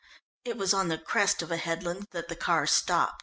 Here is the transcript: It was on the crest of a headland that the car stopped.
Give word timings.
It 0.43 0.57
was 0.57 0.73
on 0.73 0.87
the 0.87 0.97
crest 0.97 1.43
of 1.43 1.51
a 1.51 1.57
headland 1.57 2.07
that 2.09 2.27
the 2.27 2.35
car 2.35 2.65
stopped. 2.65 3.19